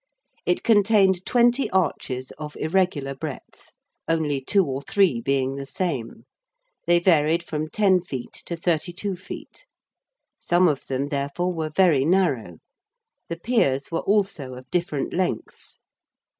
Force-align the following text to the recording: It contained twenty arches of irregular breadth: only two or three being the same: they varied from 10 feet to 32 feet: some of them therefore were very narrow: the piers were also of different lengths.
It 0.47 0.63
contained 0.63 1.27
twenty 1.27 1.69
arches 1.69 2.31
of 2.39 2.55
irregular 2.57 3.13
breadth: 3.13 3.71
only 4.07 4.41
two 4.43 4.65
or 4.65 4.81
three 4.81 5.21
being 5.21 5.57
the 5.57 5.65
same: 5.67 6.25
they 6.87 6.97
varied 6.97 7.43
from 7.43 7.69
10 7.69 8.01
feet 8.01 8.33
to 8.47 8.55
32 8.55 9.15
feet: 9.15 9.67
some 10.39 10.67
of 10.67 10.87
them 10.87 11.09
therefore 11.09 11.53
were 11.53 11.69
very 11.69 12.03
narrow: 12.03 12.57
the 13.29 13.37
piers 13.37 13.91
were 13.91 13.99
also 14.01 14.55
of 14.55 14.71
different 14.71 15.13
lengths. 15.13 15.77